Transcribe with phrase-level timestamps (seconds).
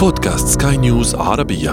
[0.00, 1.72] بودكاست سكاي نيوز عربية.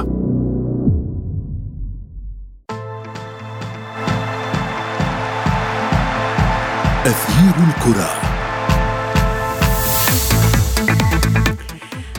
[7.05, 8.09] أثير الكرة.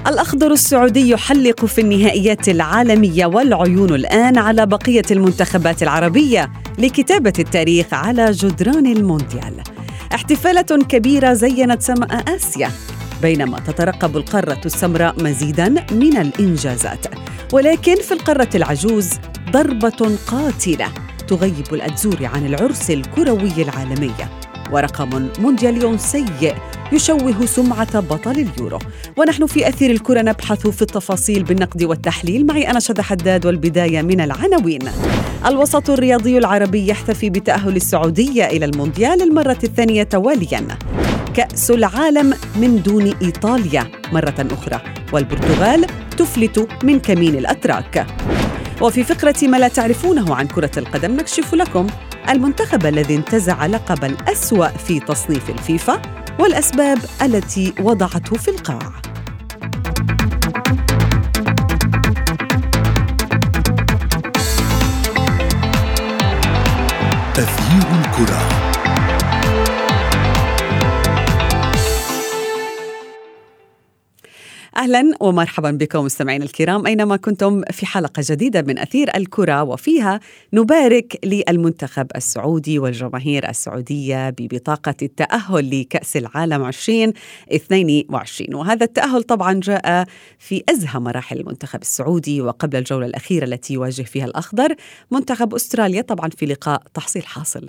[0.07, 8.31] الأخضر السعودي يحلق في النهائيات العالمية والعيون الآن على بقية المنتخبات العربية لكتابة التاريخ على
[8.31, 9.55] جدران المونديال.
[10.15, 12.71] احتفالة كبيرة زينت سماء آسيا.
[13.23, 17.07] بينما تترقب القارة السمراء مزيدا من الإنجازات.
[17.53, 19.11] ولكن في القارة العجوز
[19.51, 20.89] ضربة قاتلة
[21.29, 24.15] تغيب الأتزور عن العرس الكروي العالمي.
[24.73, 26.55] ورقم مونديالي سيء
[26.93, 28.79] يشوه سمعة بطل اليورو.
[29.17, 32.47] ونحن في أثير الكرة نبحث في التفاصيل بالنقد والتحليل.
[32.47, 34.83] معي أنا شذى حداد والبداية من العناوين.
[35.47, 40.79] الوسط الرياضي العربي يحتفي بتأهل السعودية إلى المونديال المرة الثانية توالياً.
[41.39, 44.81] كأس العالم من دون إيطاليا مرة أخرى
[45.13, 48.07] والبرتغال تفلت من كمين الأتراك.
[48.81, 51.87] وفي فقرة ما لا تعرفونه عن كرة القدم نكشف لكم
[52.29, 56.03] المنتخب الذي انتزع لقب الأسوأ في تصنيف الفيفا
[56.39, 58.93] والأسباب التي وضعته في القاع.
[67.39, 68.58] أثير الكرة.
[74.79, 80.21] أهلا ومرحبا بكم مستمعينا الكرام أينما كنتم في حلقة جديدة من أثير الكرة وفيها
[80.53, 90.07] نبارك للمنتخب السعودي والجماهير السعودية ببطاقة التأهل لكأس العالم 2022 وهذا التأهل طبعا جاء
[90.39, 94.75] في أزهى مراحل المنتخب السعودي وقبل الجولة الأخيرة التي يواجه فيها الأخضر.
[95.11, 97.69] منتخب أستراليا طبعا في لقاء تحصيل حاصل.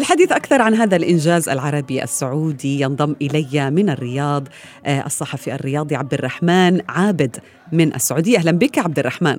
[0.00, 4.48] للحديث أكثر عن هذا الإنجاز العربي السعودي ينضم إلي من الرياض
[4.86, 7.36] آه، الصحفي الرياضي عبد الرحمن عابد
[7.72, 8.38] من السعودية.
[8.38, 9.36] أهلا بك عبد الرحمن.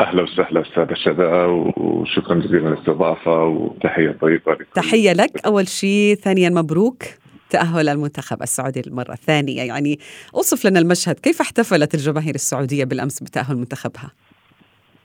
[0.00, 1.44] أهلا وسهلا أستاذ الشذا
[1.76, 5.46] وشكرا جزيلا للاستضافه وتحية طيبة لكم تحية لك.
[5.46, 7.02] أول شيء ثانيا مبروك
[7.50, 9.62] تأهل المنتخب السعودي للمرة الثانية.
[9.62, 9.98] يعني
[10.34, 14.10] أوصف لنا المشهد كيف احتفلت الجماهير السعودية بالأمس بتأهل منتخبها؟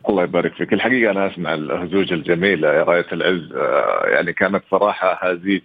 [0.10, 0.74] الله يبارك فيك.
[0.74, 3.54] الحقيقة أنا أسمع الهزوج الجميلة يا راية العز.
[3.56, 5.62] آه، يعني كانت صراحة هذه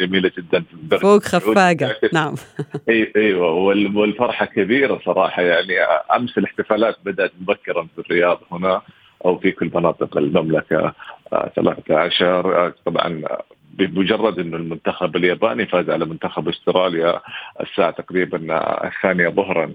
[0.00, 0.64] جميلة جدا.
[1.00, 1.96] فوق خفاقة.
[2.12, 2.34] نعم.
[2.88, 3.52] أي أيوة.
[3.94, 5.42] والفرحة كبيرة صراحة.
[5.42, 5.80] يعني
[6.16, 8.82] أمس الاحتفالات بدأت مبكرا في الرياض هنا
[9.24, 10.92] أو في كل مناطق المملكة.
[11.56, 13.22] 13 آه، آه، طبعا
[13.78, 17.20] بمجرد إنه المنتخب الياباني فاز على منتخب أستراليا
[17.60, 18.38] الساعة تقريبا
[18.86, 19.64] الثانية ظهرا.
[19.64, 19.74] آه،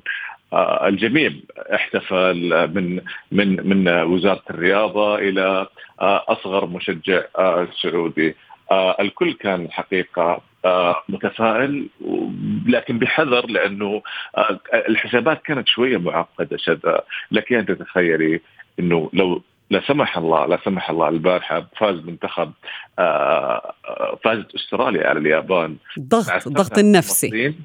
[0.54, 1.32] الجميع
[1.76, 3.02] احتفل من
[3.32, 5.68] من من وزارة الرياضة إلى
[6.02, 8.36] آه، أصغر مشجع آه، سعودي.
[9.00, 10.42] الكل كان حقيقة
[11.10, 11.88] متفائل
[12.68, 14.02] لكن بحذر لأنه
[14.74, 17.02] الحسابات كانت شوية معقدة شذا.
[17.32, 18.42] لك أن تتخيلي
[18.80, 22.52] إنه لو لا سمح الله لا سمح الله البارحة فاز منتخب
[24.24, 25.76] فازت أستراليا على اليابان.
[25.98, 27.56] الضغط الضغط النفسي.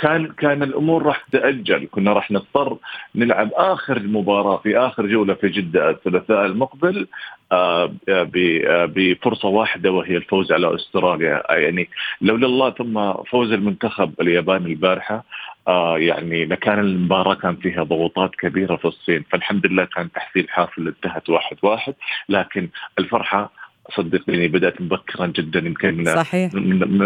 [0.00, 1.88] كان كان الأمور راح تأجل.
[1.90, 2.76] كنا راح نضطر
[3.14, 7.06] نلعب آخر مباراه في آخر جولة في جدة الثلاثاء المقبل
[7.52, 8.30] آه، آه،
[8.94, 11.42] بفرصة واحدة وهي الفوز على أستراليا.
[11.50, 11.88] يعني
[12.20, 15.24] لولا الله ثم فوز المنتخب الياباني البارحة
[15.68, 19.24] آه يعني لكان المباراة كان فيها ضغوطات كبيرة في الصين.
[19.30, 21.94] فالحمد لله كان تحصيل حاصل انتهت واحد واحد
[22.28, 22.68] لكن
[22.98, 23.59] الفرحة
[23.96, 26.98] صدقيني بدأت مبكرا جدا يمكن صحيح من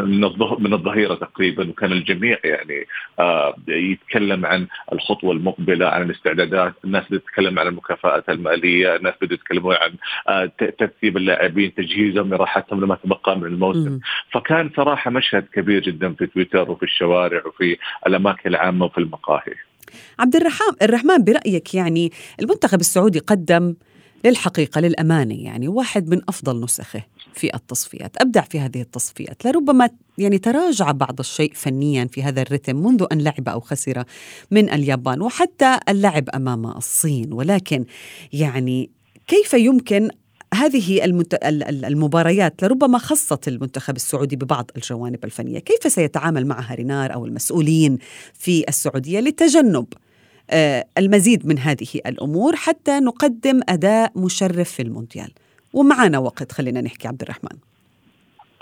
[0.58, 2.86] من الظهيرة تقريبا وكان الجميع يعني
[3.18, 9.74] آه يتكلم عن الخطوة المقبلة عن الاستعدادات، الناس تتكلم عن المكافآت المالية، الناس بدأوا يتكلمون
[9.74, 9.92] عن
[10.28, 14.00] آه ترتيب اللاعبين، تجهيزهم لراحتهم لما تبقى من الموسم، م.
[14.32, 17.76] فكان صراحة مشهد كبير جدا في تويتر وفي الشوارع وفي
[18.06, 19.54] الأماكن العامة وفي المقاهي.
[20.18, 23.74] عبد الرحمن الرحمن برأيك يعني المنتخب السعودي قدم
[24.24, 27.02] للحقيقة للأمانة يعني واحد من أفضل نسخه
[27.34, 28.16] في التصفيات.
[28.20, 29.44] أبدع في هذه التصفيات.
[29.44, 34.04] لربما يعني تراجع بعض الشيء فنيا في هذا الرتم منذ أن لعب أو خسر
[34.50, 37.32] من اليابان وحتى اللعب أمام الصين.
[37.32, 37.84] ولكن
[38.32, 38.90] يعني
[39.26, 40.10] كيف يمكن
[40.54, 41.04] هذه
[41.84, 47.98] المباريات؟ لربما خصت المنتخب السعودي ببعض الجوانب الفنية، كيف سيتعامل معها رينار أو المسؤولين
[48.34, 49.86] في السعودية لتجنب
[50.98, 55.30] المزيد من هذه الأمور حتى نقدم أداء مشرف في المونديال.
[55.72, 57.58] ومعنا وقت خلينا نحكي عبد الرحمن.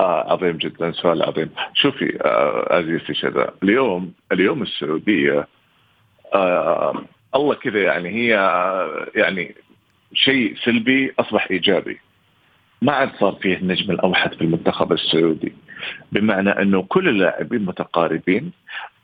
[0.00, 1.50] آه عظيم جدا سؤال عظيم.
[1.75, 5.49] شوفي آه عزيزتي شذا اليوم اليوم السعودية
[6.35, 7.05] آه
[7.35, 9.55] الله كذا يعني هي آه، يعني
[10.15, 12.00] شيء سلبي أصبح إيجابي.
[12.83, 15.53] ما عاد صار فيه النجم الأوحد في المنتخب السعودي
[16.12, 18.53] بمعنى أنه كل اللاعبين متقاربين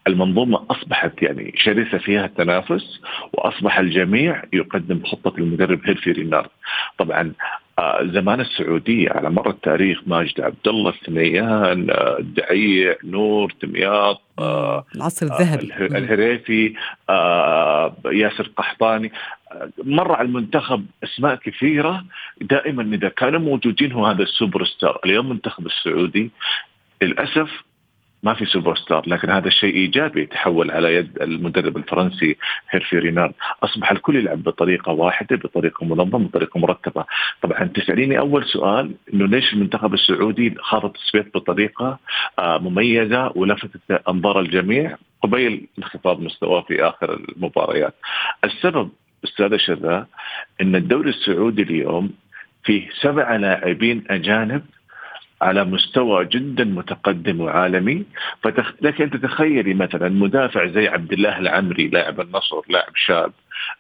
[0.09, 3.01] المنظومة أصبحت يعني شرسة فيها التنافس
[3.33, 6.51] وأصبح الجميع يقدم خطة المدرب هيرفي رينارد
[6.99, 7.33] طبعا
[7.79, 14.85] آه، زمان السعودية على مر التاريخ ماجد عبد الله الثنيان آه، الدعيع نواف التمياط آه،
[14.95, 15.75] العصر الذهبي.
[15.99, 16.75] الهريفي
[18.13, 19.13] ياسر قحطاني.
[19.85, 22.05] مر على المنتخب أسماء كثيرة.
[22.41, 25.01] دائما إذا كانوا موجودين هو هذا السوبر ستار.
[25.05, 26.31] اليوم المنتخب السعودي
[27.03, 27.51] للأسف
[28.23, 32.37] ما في سوبر ستار لكن هذا الشيء إيجابي تحول على يد المدرب الفرنسي
[32.71, 33.35] هيرفي رينارد.
[33.63, 37.05] أصبح الكل يلعب بطريقة واحدة بطريقة منظمة بطريقة مرتبة.
[37.43, 41.99] طبعا تسأليني أول سؤال إنه ليش المنتخب السعودي خاض التصفيات بطريقة
[42.39, 47.95] آه، مميزة ولفتت أنظار الجميع؟ قبيل انخفاض مستواه في آخر المباريات.
[48.45, 48.91] السبب
[49.25, 50.07] أستاذ شذا
[50.61, 52.11] إن الدوري السعودي اليوم
[52.65, 54.63] فيه سبع لاعبين أجانب
[55.43, 58.05] على مستوى جدا متقدم وعالمي.
[58.43, 58.73] فتخ...
[58.81, 63.33] لك ان تتخيلي مثلا مدافع زي عبد الله العمري لاعب النصر لاعب شاب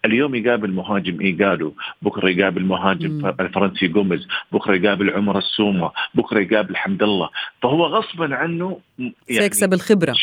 [0.05, 3.27] اليوم يقابل مهاجم ايجالو بكرة يقابل مهاجم.
[3.41, 7.31] الفرنسي جوميز بكرة يقابل عمر السومة بكرة يقابل حمد الله.
[7.63, 10.15] فهو غصبا عنه يعني سيكسب الخبرة.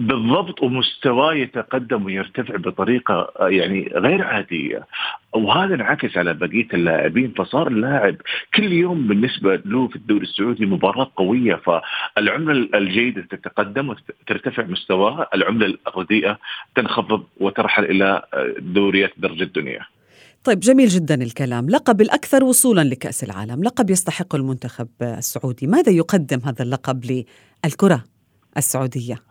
[0.00, 4.86] بالضبط ومستواه يتقدم ويرتفع بطريقة يعني غير عادية.
[5.32, 8.16] وهذا انعكس على بقية اللاعبين فصار اللاعب
[8.54, 11.54] كل يوم بالنسبة له في الدوري السعودي مباراة قوية.
[11.54, 16.38] فالعملة الجيدة تتقدم وترتفع مستواها، العملة الرديئة
[16.74, 18.22] تنخفض وترحل إلى
[18.58, 19.80] دوريات درجة الدنيا.
[20.44, 21.70] طيب جميل جدا الكلام.
[21.70, 23.64] لقب الأكثر وصولا لكأس العالم.
[23.64, 25.66] لقب يستحق المنتخب السعودي.
[25.66, 27.24] ماذا يقدم هذا اللقب
[27.64, 28.04] للكرة
[28.56, 29.29] السعودية؟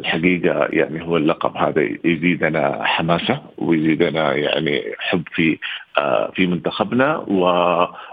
[0.00, 5.58] الحقيقة يعني هو اللقب هذا يزيدنا حماسة ويزيدنا يعني حب في
[5.98, 7.44] آه، في منتخبنا و...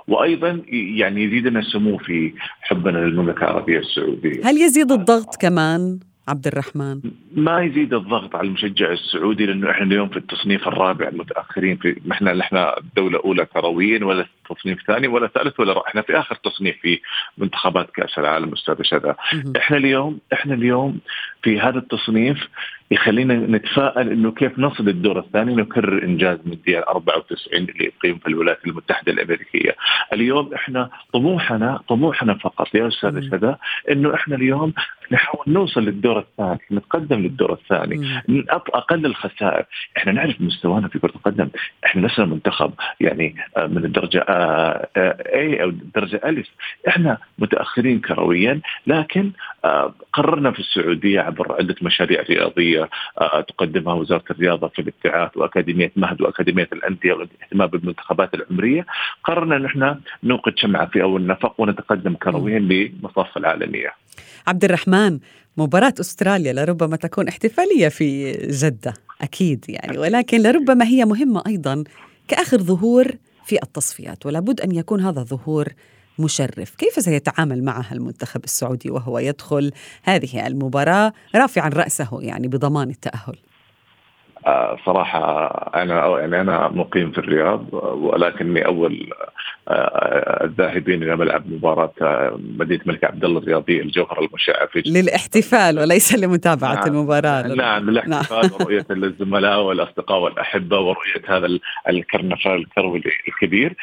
[0.07, 4.41] وأيضا يعني يزيدنا سمو في حبنا للمملكة العربية السعودية.
[4.45, 7.01] هل يزيد الضغط كمان عبد الرحمن؟
[7.35, 12.41] ما يزيد الضغط على المشجع السعودي لأنه إحنا اليوم في التصنيف الرابع المتأخرين في إحنا
[12.41, 16.99] إحنا دولة أولى كرويا ولا تصنيف ثاني ولا ثالث ولا إحنا في آخر تصنيف في
[17.37, 19.15] منتخبات كأس العالم أستاذ شذا.
[19.57, 20.99] إحنا اليوم إحنا اليوم
[21.47, 22.47] في هذا التصنيف
[22.91, 28.67] يخلينا نتفائل إنه كيف نصل الدور الثاني نكرر إنجاز مونديال 94 اللي يقيم في الولايات
[28.67, 29.75] المتحدة الأمريكية.
[30.13, 33.57] اليوم إحنا طموحنا طموحنا فقط يا أستاذ شذا
[33.91, 34.73] إنه إحنا اليوم
[35.11, 38.21] نحاول نوصل للدور الثاني نتقدم للدور الثاني.
[38.49, 39.65] أقل الخسائر.
[39.97, 41.49] إحنا نعرف مستوانا في كرة القدم.
[41.85, 46.47] إحنا لسنا منتخب يعني آه، من الدرجة آه، آه، اي أو الدرجه ألف.
[46.87, 49.31] إحنا متأخرين كرويا لكن
[50.13, 52.89] قررنا في السعودية عبر عدة مشاريع رياضية
[53.47, 58.85] تقدمها وزارة الرياضة في الابتعاث وأكاديمية مهد وأكاديمية الأندية والاهتمام بالمنتخبات العمرية.
[59.23, 63.93] قررنا أن إحنا نوقد شمعة في أول نفق ونتقدم كرويا لمصاف العالمية.
[64.47, 65.19] عبد الرحمن
[65.57, 71.83] مباراة أستراليا لربما تكون احتفالية في جدة أكيد يعني ولكن لربما هي مهمة أيضا
[72.27, 73.05] كآخر ظهور
[73.45, 75.67] في التصفيات ولابد أن يكون هذا الظهور
[76.19, 76.75] مشرف.
[76.75, 79.71] كيف سيتعامل معها المنتخب السعودي وهو يدخل
[80.03, 83.37] هذه المباراة؟ رافعا رأسه يعني بضمان التأهل.
[84.85, 89.13] صراحة أنا يعني أنا مقيم في الرياض ولكني أول
[89.69, 95.79] آه، الذاهبين إلى ملعب مباراة آه، مدينة الملك عبد الله الرياضية الجوهرة المشعة في للاحتفال
[95.79, 96.87] وليس لمتابعة نعم.
[96.87, 97.41] المباراة.
[97.41, 98.51] نعم للاحتفال نعم.
[98.53, 103.75] ورؤية الزملاء والأصدقاء والأحبة ورؤية هذا الكرنفال الكروي الكبير.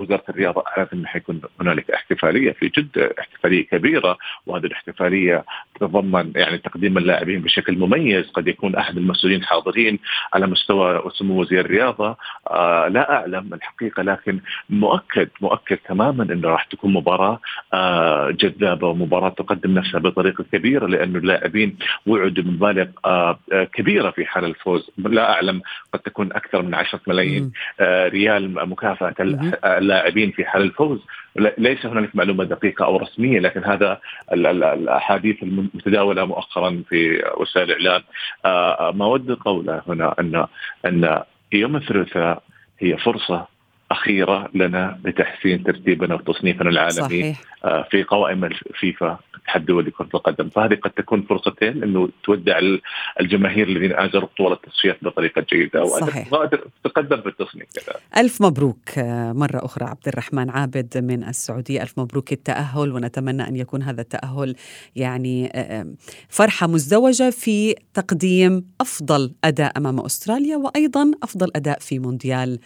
[0.00, 6.58] وزارة الرياضة أعلنت أنه حيكون هنالك احتفالية في جدة احتفالية كبيرة وهذه الاحتفالية تتضمن يعني
[6.58, 8.30] تقديم اللاعبين بشكل مميز.
[8.30, 9.98] قد يكون أحد المسؤولين حاضرين المسؤولين
[10.34, 12.16] على مستوى سمو وزير الرياضة.
[12.50, 17.40] آه لا أعلم الحقيقة لكن مؤكد مؤكد تماما إنه راح تكون مباراة
[17.74, 23.38] آه جذابة ومباراة تقدم نفسها بطريقة كبيرة لأنه اللاعبين وعدوا بمبالغ آه
[23.74, 24.90] كبيرة في حال الفوز.
[24.98, 29.14] لا أعلم قد تكون أكثر من 10 ملايين آه ريال مكافأة
[29.64, 31.00] اللاعبين في حال الفوز.
[31.36, 34.00] ليس هنالك معلومة دقيقة أو رسمية لكن هذا
[34.32, 38.02] الأحاديث المتداولة مؤخرا في وسائل الإعلام
[38.44, 40.46] آه، ما ود قوله هنا ان
[40.86, 41.22] أن
[41.52, 42.42] يوم الثلاثاء
[42.78, 43.46] هي فرصة
[43.90, 47.40] أخيرة لنا لتحسين ترتيبنا وتصنيفنا العالمي صحيح.
[47.64, 50.48] آه، في قوائم الفيفا الاتحاد الدولي لكره القدم.
[50.48, 52.60] فهذه قد تكون فرصتين إنه تودع
[53.20, 56.28] الجماهير الذين أجروا طول التصفيات بطريقة جيدة صحيح.
[56.84, 57.68] تقدم في التصنيف
[58.16, 58.98] ألف مبروك
[59.34, 61.82] مرة أخرى عبد الرحمن عابد من السعودية.
[61.82, 64.54] ألف مبروك التأهل ونتمنى أن يكون هذا التأهل
[64.96, 65.52] يعني
[66.28, 72.58] فرحة مزدوجة في تقديم أفضل أداء أمام أستراليا وأيضا أفضل أداء في مونديال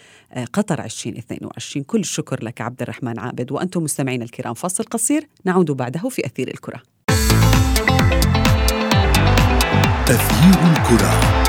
[0.53, 6.09] قطر 2022 كل الشكر لك عبد الرحمن عابد وأنتم مستمعينا الكرام فاصل قصير نعود بعده
[6.09, 6.74] في أثير الكرة.
[10.07, 11.44] تغيير الكرة.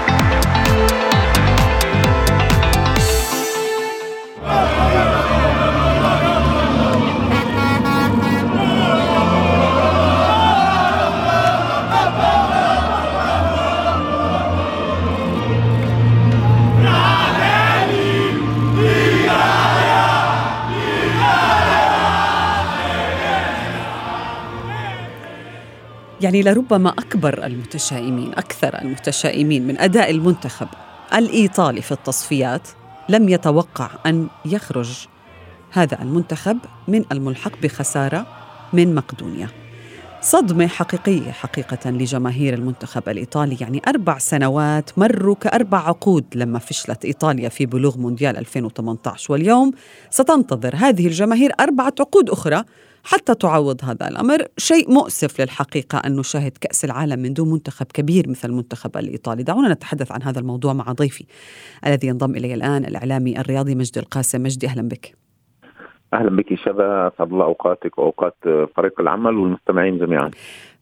[26.26, 30.68] يعني لربما أكبر المتشائمين أكثر المتشائمين من أداء المنتخب
[31.14, 32.68] الإيطالي في التصفيات
[33.10, 35.08] لم يتوقع أن يخرج
[35.72, 38.28] هذا المنتخب من الملحق بخسارة
[38.74, 39.50] من مقدونيا.
[40.22, 47.50] صدمة حقيقية حقيقة لجماهير المنتخب الإيطالي يعني أربع سنوات مروا كأربع عقود لما فشلت إيطاليا
[47.50, 49.72] في بلوغ مونديال 2018 واليوم.
[50.10, 52.64] ستنتظر هذه الجماهير أربعة عقود أخرى
[53.06, 58.30] حتى تعوض هذا الأمر، شيء مؤسف للحقيقة أن نشاهد كأس العالم من دون منتخب كبير
[58.30, 61.26] مثل المنتخب الإيطالي، دعونا نتحدث عن هذا الموضوع مع ضيفي
[61.86, 65.16] الذي ينضم إلي الآن الإعلامي الرياضي مجدي القاسم، مجدي أهلا بك.
[66.14, 68.36] أهلا بك شبا أسعد الله أوقاتك وأوقات
[68.78, 70.32] فريق العمل والمستمعين جميعا.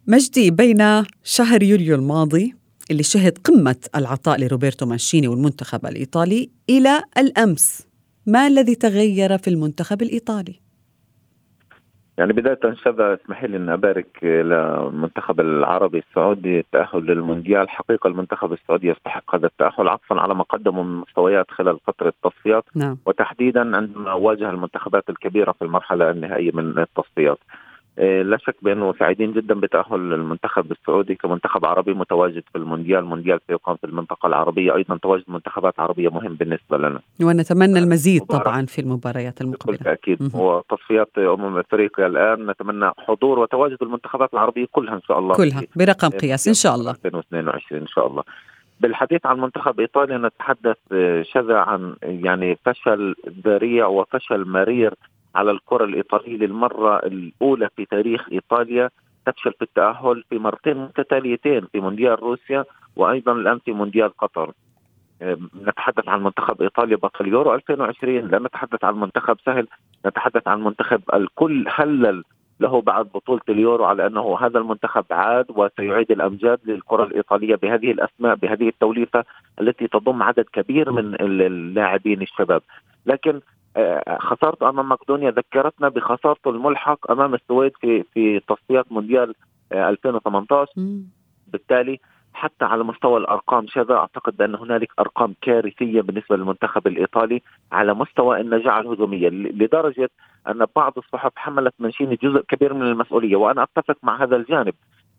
[0.08, 2.56] مجدي بين شهر يوليو الماضي
[2.92, 7.88] اللي شهد قمة العطاء لروبرتو مانشيني والمنتخب الإيطالي إلى الأمس
[8.26, 10.63] ما الذي تغير في المنتخب الإيطالي؟
[12.18, 17.70] يعني بداية شذا اسمح لي أن أبارك للمنتخب العربي السعودي التأهل للمونديال.
[17.70, 22.64] حقيقة المنتخب السعودي يستحق هذا التأهل عطفا على ما قدموا من مستويات خلال فترة التصفيات.
[22.76, 22.98] نعم.
[23.06, 27.40] وتحديدا عندما واجه المنتخبات الكبيرة في المرحلة النهائية من التصفيات.
[27.98, 33.76] لا شك بأنه سعيدين جدا بتأهل المنتخب السعودي كمنتخب عربي متواجد في المونديال، مونديال سيقام
[33.76, 37.00] في المنطقة العربية، أيضا تواجد منتخبات عربية مهم بالنسبة لنا.
[37.22, 39.78] ونتمنى المزيد طبعا في المباريات المقبلة.
[39.78, 45.36] بالتاكيد وتصفيات أمم إفريقيا الآن نتمنى حضور وتواجد المنتخبات العربية كلها إن شاء الله.
[45.36, 46.92] كلها برقم قياس إن شاء الله.
[46.92, 48.24] 2022 إن شاء الله.
[48.80, 50.78] بالحديث عن منتخب إيطاليا نتحدث
[51.22, 54.94] شذا عن يعني فشل ذريع وفشل مرير
[55.36, 58.90] على الكرة الإيطالية للمرة الأولى في تاريخ إيطاليا
[59.26, 64.52] تفشل في التأهل في مرتين متتاليتين في مونديال روسيا وأيضا الآن في مونديال قطر.
[65.68, 69.68] نتحدث عن منتخب إيطاليا بطل يورو 2020 لا نتحدث عن منتخب سهل
[70.06, 72.24] نتحدث عن منتخب الكل هلل
[72.64, 78.36] له بعد بطولة اليورو على أنه هذا المنتخب عاد وسيعيد الأمجاد للكرة الإيطالية بهذه الأسماء
[78.36, 79.24] بهذه التوليفة
[79.62, 82.62] التي تضم عدد كبير من اللاعبين الشباب.
[83.06, 83.42] لكن
[83.78, 89.36] آه، خسارته أمام مقدونيا ذكرتنا بخسارته الملحق أمام السويد في في تصفيات مونديال
[89.72, 91.00] 2018 آه،
[91.48, 92.00] بالتالي
[92.34, 98.42] حتى على مستوى الأرقام شذا أعتقد بان هنالك أرقام كارثية بالنسبة للمنتخب الإيطالي على مستوى
[98.42, 100.10] النجاعه الهجوميه لدرجة
[100.48, 104.74] أن بعض الصحف حملت منشيني جزء كبير من المسؤولية وأنا أتفق مع هذا الجانب.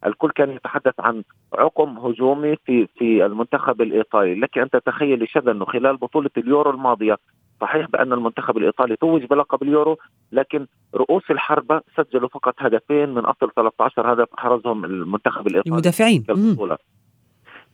[0.06, 1.23] الكل كان يتحدث عن
[1.54, 7.16] عقم هجومي في في المنتخب الإيطالي، لك أن تتخيل شذا أنه خلال بطولة اليورو الماضية
[7.61, 9.99] صحيح بأن المنتخب الإيطالي توج بلقب اليورو
[10.33, 15.73] لكن رؤوس الحربه سجلوا فقط هدفين من أصل 13 هدف حرزهم المنتخب الإيطالي.
[15.73, 16.25] المدافعين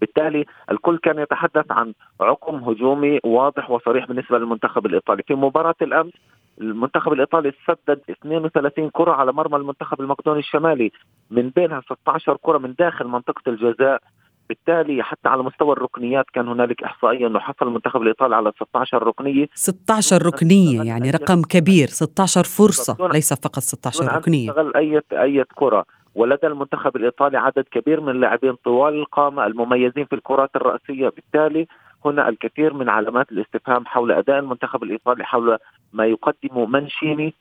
[0.00, 5.23] بالتالي الكل كان يتحدث عن عقم هجومي واضح وصريح بالنسبة للمنتخب الإيطالي.
[5.23, 6.12] في مباراة الأمس
[6.61, 10.92] المنتخب الإيطالي سدد 32 كرة على مرمى المنتخب المقدوني الشمالي
[11.30, 14.02] من بينها 16 كرة من داخل منطقة الجزاء.
[14.49, 19.47] بالتالي حتى على مستوى الركنيات كان هنالك إحصائية أنه حصل المنتخب الإيطالي على 16 ركنية.
[19.54, 24.50] 16 ركنية يعني رقم كبير 16 فرصة ليس فقط 16 ركنية.
[24.50, 25.85] استغل اي أي كرة.
[26.14, 31.09] ولدى المنتخب الإيطالي عدد كبير من اللاعبين طوال القامة المميزين في الكرات الرأسية.
[31.09, 31.67] بالتالي
[32.05, 35.59] هنا الكثير من علامات الاستفهام حول أداء المنتخب الإيطالي حول
[35.93, 37.35] ما يقدمه منشيني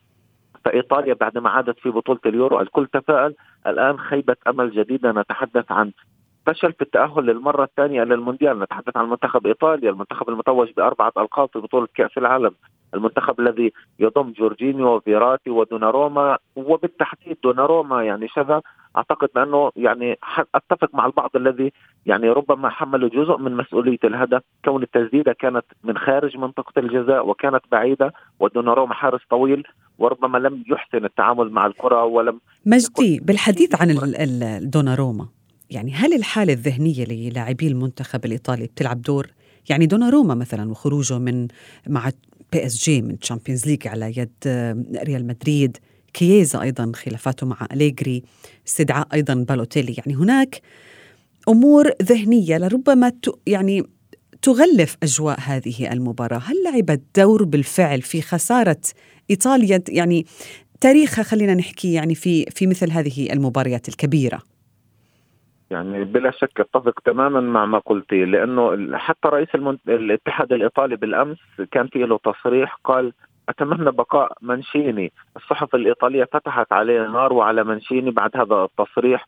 [0.65, 2.61] فايطاليا بعدما عادت في بطولة اليورو.
[2.61, 3.35] الكل تفائل
[3.67, 5.11] الآن خيبة أمل جديدة.
[5.11, 5.91] نتحدث عن
[6.49, 8.59] فشل في التأهل للمرة الثانية للمونديال.
[8.59, 12.51] نتحدث عن منتخب إيطاليا المنتخب المتوج بأربعة ألقاب في بطولة كأس العالم.
[12.93, 18.61] المنتخب الذي يضم جورجينيو وفيراتي ودوناروما وبالتحديد دوناروما يعني شذا.
[18.97, 20.17] أعتقد بأنه يعني
[20.55, 21.73] أتفق مع البعض الذي
[22.05, 24.41] يعني ربما حملوا جزء من مسؤولية الهدف.
[24.65, 29.67] كون التسديدة كانت من خارج منطقة الجزاء وكانت بعيدة ودوناروما حارس طويل
[29.99, 33.89] وربما لم يحسن التعامل مع الكرة ولم مجدي بالحديث عن
[34.21, 35.27] الدوناروما
[35.69, 39.27] يعني هل الحالة الذهنية للاعبي المنتخب الإيطالي بتلعب دور؟
[39.69, 41.47] يعني دوناروما مثلا وخروجه من
[41.87, 42.11] مع
[42.51, 44.31] PSG من Champions League على يد
[45.03, 45.77] ريال مدريد
[46.13, 48.23] كييزا أيضا خلافاته مع أليجري
[48.67, 49.93] استدعاء أيضا بالوتيلي.
[49.97, 50.61] يعني هناك
[51.49, 53.11] أمور ذهنية لربما
[53.47, 53.83] يعني
[54.41, 58.81] تغلف أجواء هذه المباراة، هل لعبت دور بالفعل في خسارة
[59.29, 60.25] إيطاليا؟ يعني
[60.81, 64.48] تاريخها خلينا نحكي يعني في في مثل هذه المباريات الكبيرة؟
[65.71, 69.79] يعني بلا شك أتفق تماما مع ما قلتي لأنه حتى رئيس المنت...
[69.89, 71.37] الاتحاد الإيطالي بالأمس
[71.71, 73.13] كان في له تصريح قال
[73.49, 79.27] أتمنى بقاء منشيني، الصحف الإيطالية فتحت عليه نار وعلى منشيني بعد هذا التصريح.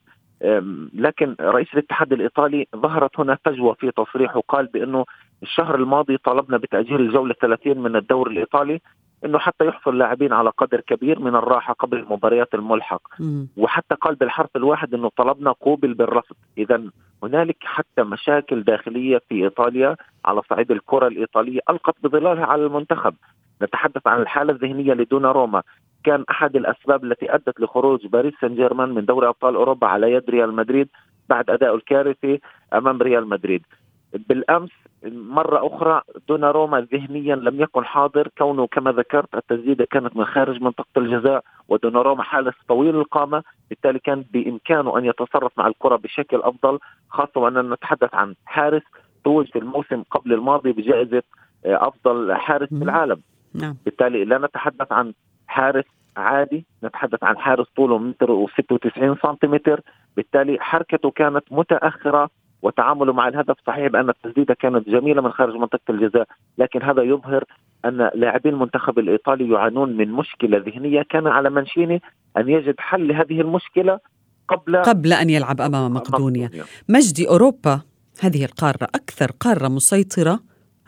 [0.93, 5.05] لكن رئيس الاتحاد الإيطالي ظهرت هنا فجوه في تصريحه قال بأنه
[5.43, 8.81] الشهر الماضي طلبنا بتاجيل الجولة 30 من الدور الإيطالي.
[9.25, 13.01] إنه حتى يحصل اللاعبين على قدر كبير من الراحة قبل المباريات الملحق.
[13.19, 13.45] م.
[13.57, 16.35] وحتى قال بالحرف الواحد إنه طلبنا قوبل بالرفض.
[16.57, 16.83] اذا
[17.23, 23.13] هنالك حتى مشاكل داخلية في إيطاليا على صعيد الكرة الإيطالية ألقت بظلالها على المنتخب.
[23.61, 25.63] نتحدث عن الحالة الذهنية لدونا روما.
[26.03, 30.29] كان أحد الأسباب التي أدت لخروج باريس سان جيرمان من دوري أبطال أوروبا على يد
[30.29, 30.89] ريال مدريد
[31.29, 32.41] بعد ادائه الكارثي
[32.73, 33.65] أمام ريال مدريد.
[34.13, 34.70] بالأمس
[35.06, 40.88] مرة أخرى دوناروما ذهنيا لم يكن حاضر كونه كما ذكرت التسديدة كانت من خارج منطقة
[40.98, 47.41] الجزاء ودوناروما حارس طويل القامة بالتالي كان بإمكانه أن يتصرف مع الكرة بشكل أفضل خاصة
[47.41, 48.82] وأننا نتحدث عن حارس
[49.24, 51.24] توج في الموسم قبل الماضي بجائزة
[51.65, 53.22] آه، أفضل حارس في العالم.
[53.53, 53.77] نعم.
[53.86, 55.13] بالتالي لا نتحدث عن
[55.48, 55.86] حارس
[56.18, 59.82] عادي نتحدث عن حارس طوله متر و96 سنتيمتر.
[60.18, 62.30] بالتالي حركته كانت متأخرة
[62.62, 66.27] وتعامله مع الهدف صحيح بأن التسديدة كانت جميلة من خارج منطقة الجزاء
[66.58, 67.44] لكن هذا يظهر
[67.86, 71.01] أن لاعبي المنتخب الإيطالي يعانون من مشكلة ذهنية.
[71.10, 72.01] كان على منشيني
[72.38, 74.00] أن يجد حل لهذه المشكلة
[74.48, 76.50] قبل قبل أن يلعب أمام مقدونيا.
[76.89, 77.82] مجدي أوروبا
[78.22, 80.39] هذه القارة أكثر قارة مسيطرة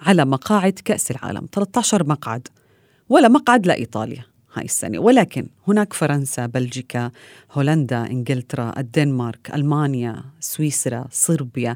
[0.07, 2.47] على مقاعد كأس العالم 13 مقعد
[3.09, 4.99] ولا مقعد لإيطاليا هاي السنة.
[4.99, 7.11] ولكن هناك فرنسا بلجيكا
[7.51, 11.75] هولندا إنجلترا الدنمارك ألمانيا سويسرا صربيا.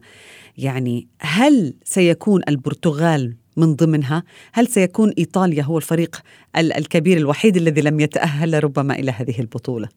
[0.58, 6.16] يعني هل سيكون البرتغال من ضمنها؟ هل سيكون إيطاليا هو الفريق
[6.58, 9.90] الكبير الوحيد الذي لم يتأهل ربما إلى هذه البطولة؟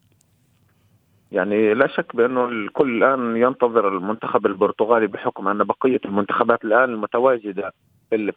[1.33, 7.73] يعني لا شك بأنه الكل الآن ينتظر المنتخب البرتغالي بحكم أن بقية المنتخبات الآن المتواجده
[8.11, 8.33] في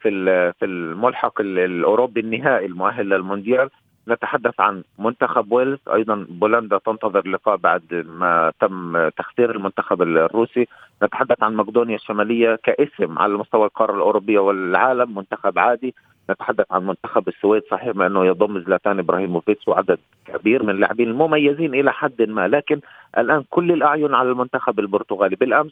[0.59, 3.69] في الملحق الأوروبي النهائي المؤهل للمونديال.
[4.07, 5.79] نتحدث عن منتخب ويلز.
[5.93, 10.67] أيضا بولندا تنتظر لقاء بعد ما تم تخسير المنتخب الروسي.
[11.03, 15.95] نتحدث عن مقدونيا الشمالية كاسم على مستوى القارة الأوروبية والعالم منتخب عادي.
[16.29, 21.93] نتحدث عن منتخب السويد صحيح انه يضم زلاتان إبراهيموفيتش وعدد كبير من اللاعبين المميزين إلى
[21.93, 22.79] حد ما لكن
[23.17, 25.35] الآن كل الأعين على المنتخب البرتغالي.
[25.35, 25.71] بالأمس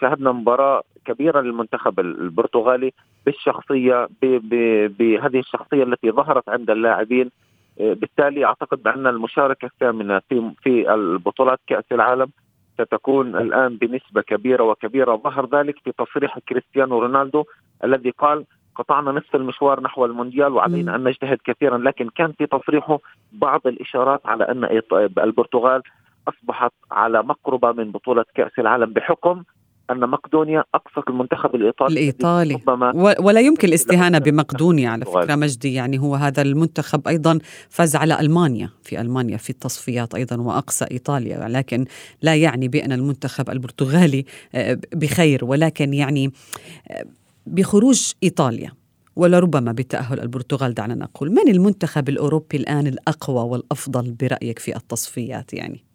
[0.00, 2.92] شاهدنا مباراة كبيرة للمنتخب البرتغالي
[3.26, 4.08] بالشخصية
[4.98, 7.30] بهذه الشخصية التي ظهرت عند اللاعبين
[7.78, 12.28] بالتالي أعتقد بأن المشاركة الثامنة في في البطولات كأس العالم
[12.74, 15.16] ستكون الآن بنسبة كبيرة وكبيرة.
[15.16, 17.44] ظهر ذلك في تصريح كريستيانو رونالدو
[17.84, 21.78] الذي قال قطعنا نصف المشوار نحو المونديال وعلينا أن نجتهد كثيرا.
[21.78, 22.98] لكن كان في تصريحه
[23.32, 24.80] بعض الإشارات على أن
[25.18, 25.82] البرتغال
[26.28, 29.42] أصبحت على مقربة من بطولة كأس العالم بحكم
[29.90, 32.60] أن مقدونيا اقصت المنتخب الإيطالي الإيطالي.
[33.20, 35.74] ولا يمكن الاستهانة بمقدونيا على فكرة مجدي.
[35.74, 41.48] يعني هو هذا المنتخب أيضا فاز على ألمانيا في ألمانيا في التصفيات أيضا وأقصى إيطاليا
[41.48, 41.84] لكن
[42.22, 44.24] لا يعني بأن المنتخب البرتغالي
[44.54, 46.32] آه، بخير ولكن يعني
[46.90, 47.04] آه،
[47.46, 48.72] بخروج إيطاليا
[49.16, 51.30] ولربما بتأهل البرتغال دعنا نقول.
[51.30, 55.87] من المنتخب الأوروبي الآن الأقوى والأفضل برأيك في التصفيات يعني؟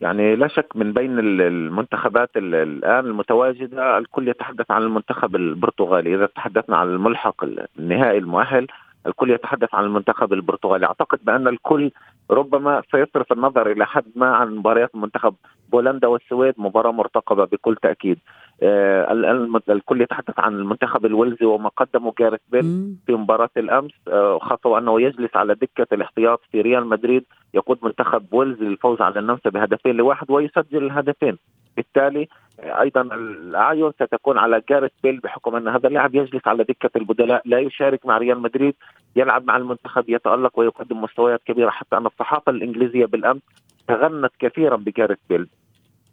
[0.00, 6.14] يعني لا شك من بين المنتخبات الآن المتواجدة الكل يتحدث عن المنتخب البرتغالي.
[6.14, 7.44] إذا تحدثنا عن الملحق
[7.78, 8.66] النهائي المؤهل
[9.06, 10.86] الكل يتحدث عن المنتخب البرتغالي.
[10.86, 11.90] أعتقد بأن الكل
[12.30, 15.34] ربما سيصرف النظر إلى حد ما عن مباريات منتخب
[15.72, 16.54] بولندا والسويد.
[16.58, 18.18] مباراة مرتقبة بكل تأكيد.
[18.62, 19.12] آه
[19.70, 23.92] الكل يتحدث عن المنتخب الويلزي وما قدمه جاريث بيل في مباراة الأمس.
[24.08, 27.24] آه خاصه وانه يجلس على دكة الاحتياط في ريال مدريد.
[27.54, 31.38] يقود منتخب ويلز للفوز على النمسا بهدفين لواحد ويسجل الهدفين.
[31.76, 32.28] بالتالي
[32.60, 37.58] أيضا الاعين ستكون على جاريث بيل بحكم أن هذا اللاعب يجلس على دكة البدلاء لا
[37.58, 38.74] يشارك مع ريال مدريد
[39.16, 43.42] يلعب مع المنتخب يتألق ويقدم مستويات كبيرة حتى أن الصحافة الإنجليزية بالأمس
[43.88, 45.48] تغنت كثيرا بجاريث بيل.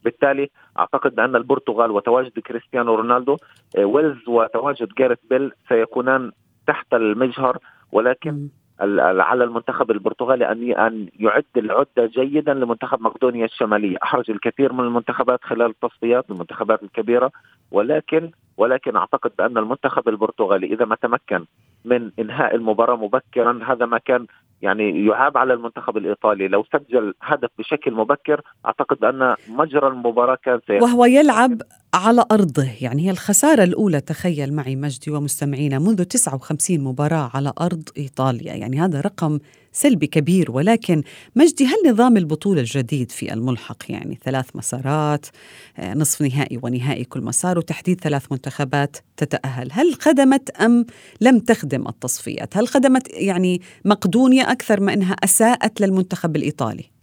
[0.04, 3.38] بالتالي أعتقد بان البرتغال وتواجد كريستيانو رونالدو
[3.78, 6.32] آه، ويلز وتواجد جاريث بيل سيكونان
[6.68, 7.58] تحت المجهر
[7.92, 8.48] ولكن
[8.80, 15.40] على المنتخب البرتغالي أن أن يعد العدة جيدا لمنتخب مقدونيا الشمالية، أحرج الكثير من المنتخبات
[15.44, 17.32] خلال التصفيات المنتخبات الكبيرة
[17.72, 21.46] ولكن ولكن أعتقد بأن المنتخب البرتغالي إذا ما تمكن
[21.86, 24.26] من إنهاء المباراة مبكرا هذا ما كان
[24.62, 26.48] يعني يعاب على المنتخب الإيطالي.
[26.48, 31.62] لو سجل هدف بشكل مبكر أعتقد ان مجرى المباراة كان سير وهو يلعب
[31.96, 32.68] على أرضه.
[32.82, 38.54] يعني هي الخسارة الأولى تخيل معي مجدي ومستمعينا منذ 59 مباراة على أرض إيطاليا.
[38.54, 39.40] يعني هذا رقم
[39.72, 40.52] سلبي كبير.
[40.52, 41.04] ولكن
[41.36, 45.26] مجدي هل نظام البطولة الجديد في الملحق؟ يعني ثلاث مسارات
[45.78, 49.70] آه، نصف نهائي ونهائي كل مسار وتحديد ثلاث منتخبات تتأهل.
[49.72, 50.86] هل خدمت أم
[51.22, 56.95] لم تخدم التصفيات؟ هل خدمت يعني مقدونيا أكثر ما أنها أساءت للمنتخب الإيطالي؟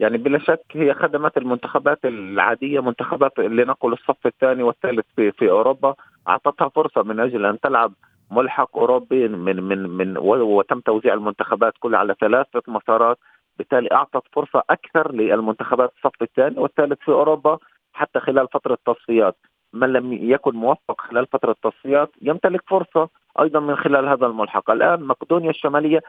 [0.00, 5.94] يعني بلا شك هي خدمت المنتخبات العادية منتخبات لنقل الصف الثاني والثالث في في أوروبا
[6.28, 7.92] أعطتها فرصة من أجل أن تلعب
[8.30, 13.18] ملحق أوروبي من من من وتم توزيع المنتخبات كلها على ثلاثة مسارات.
[13.58, 17.58] بالتالي أعطت فرصة أكثر للمنتخبات الصف الثاني والثالث في أوروبا
[17.92, 19.36] حتى خلال فترة التصفيات.
[19.72, 23.08] من لم يكن موفق خلال فترة التصفيات يمتلك فرصة
[23.40, 24.70] أيضا من خلال هذا الملحق.
[24.70, 26.00] الآن مقدونيا الشمالية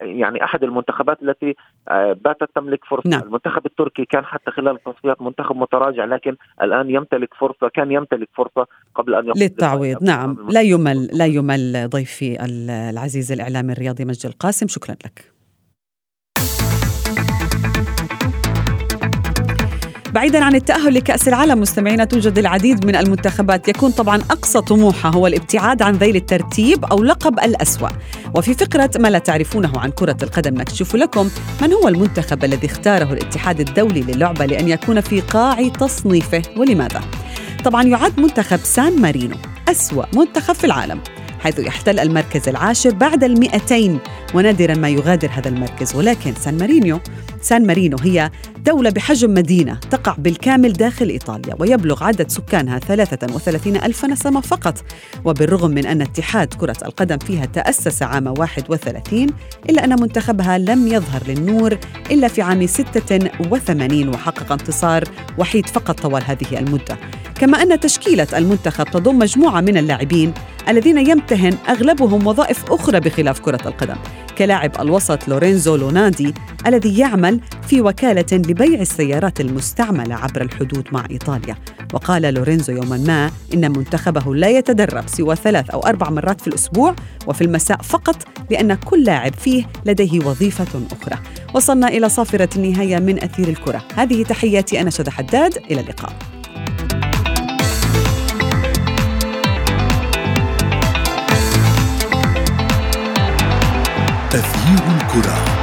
[0.00, 1.56] يعني أحد المنتخبات التي
[1.88, 3.10] آه، باتت تملك فرصة.
[3.10, 3.22] نعم.
[3.22, 8.66] المنتخب التركي كان حتى خلال التصفيات منتخب متراجع لكن الآن يمتلك فرصة كان يمتلك فرصة
[8.94, 10.02] قبل أن للتعويض.
[10.02, 10.46] نعم.
[10.50, 14.68] لا يمل لا يمل ضيفي العزيز الإعلامي الرياضي مجد القاسم.
[14.68, 15.35] شكرا لك.
[20.16, 25.26] بعيدا عن التأهل لكأس العالم مستمعينا توجد العديد من المنتخبات يكون طبعا أقصى طموحها هو
[25.26, 27.88] الابتعاد عن ذيل الترتيب أو لقب الأسوأ
[28.34, 31.30] وفي فقرة ما لا تعرفونه عن كرة القدم نكشف لكم
[31.62, 37.00] من هو المنتخب الذي اختاره الاتحاد الدولي للعبة لأن يكون في قاع تصنيفه ولماذا؟
[37.64, 39.36] طبعا يعد منتخب سان مارينو
[39.68, 41.00] أسوأ منتخب في العالم
[41.40, 43.98] حيث يحتل المركز العاشر بعد المئتين
[44.36, 47.00] ونادرا ما يغادر هذا المركز ولكن سان مارينيو
[47.40, 48.30] سان مارينو هي
[48.66, 54.84] دولة بحجم مدينة تقع بالكامل داخل إيطاليا ويبلغ عدد سكانها 33 ألف نسمة فقط.
[55.24, 59.26] وبالرغم من أن اتحاد كرة القدم فيها تأسس عام 31
[59.70, 61.78] إلا أن منتخبها لم يظهر للنور
[62.10, 65.04] إلا في عام 86 وحقق انتصار
[65.38, 66.98] وحيد فقط طوال هذه المدة.
[67.40, 70.32] كما أن تشكيلة المنتخب تضم مجموعة من اللاعبين
[70.68, 73.96] الذين يمتهن أغلبهم وظائف أخرى بخلاف كرة القدم.
[74.38, 76.34] كلاعب الوسط لورينزو لونادي
[76.66, 81.56] الذي يعمل في وكالة لبيع السيارات المستعملة عبر الحدود مع إيطاليا.
[81.94, 86.94] وقال لورينزو يوما ما إن منتخبه لا يتدرب سوى ثلاث أو أربع مرات في الأسبوع
[87.26, 88.16] وفي المساء فقط
[88.50, 91.18] لأن كل لاعب فيه لديه وظيفة أخرى.
[91.54, 93.82] وصلنا إلى صافرة النهاية من أثير الكرة.
[93.94, 95.56] هذه تحياتي أنا شذى حداد.
[95.70, 96.35] إلى اللقاء.
[105.16, 105.55] Sakura.